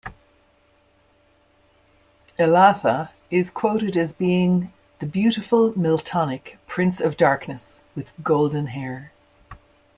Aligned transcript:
Elatha 2.39 3.11
is 3.29 3.51
quoted 3.51 3.95
as 3.95 4.11
being 4.13 4.73
the 4.97 5.05
"beautiful 5.05 5.73
Miltonic 5.73 6.57
prince 6.65 6.99
of 6.99 7.15
darkness 7.17 7.83
with 7.95 8.11
golden 8.23 8.65
hair". 8.65 9.11